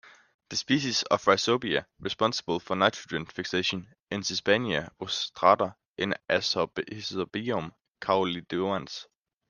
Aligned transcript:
The 0.49 0.55
species 0.57 1.03
of 1.11 1.23
rhizobia 1.25 1.85
responsible 1.99 2.59
for 2.59 2.75
nitrogen 2.75 3.27
fixation 3.27 3.93
in 4.09 4.21
"Sesbania 4.21 4.89
rostrata" 4.99 5.75
is 5.95 6.15
"Azorhizobium 6.27 7.71
caulinodans". 8.01 9.05